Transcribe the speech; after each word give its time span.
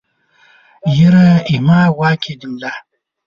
ږېره 0.93 1.27
زما 1.51 1.79
واک 1.97 2.23
ېې 2.29 2.33
د 2.39 2.41
ملا 2.51 2.73